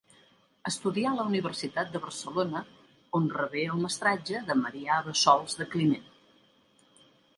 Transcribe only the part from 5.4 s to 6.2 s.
de Climent.